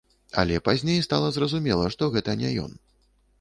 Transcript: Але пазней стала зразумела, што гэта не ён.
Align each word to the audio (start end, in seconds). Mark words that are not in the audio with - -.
Але 0.43 0.55
пазней 0.69 1.01
стала 1.07 1.29
зразумела, 1.35 1.85
што 1.97 2.09
гэта 2.17 2.37
не 2.41 2.55
ён. 2.65 2.73